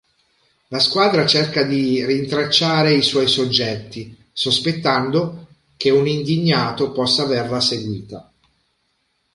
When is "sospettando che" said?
4.31-5.91